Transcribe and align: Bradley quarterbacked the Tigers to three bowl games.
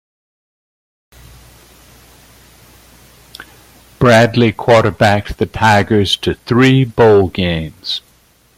Bradley 3.99 4.51
quarterbacked 4.51 5.37
the 5.37 5.45
Tigers 5.45 6.15
to 6.17 6.33
three 6.33 6.83
bowl 6.85 7.27
games. 7.27 8.01